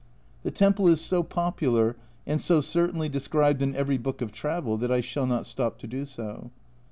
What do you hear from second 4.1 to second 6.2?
of travel, that I shall not stop to do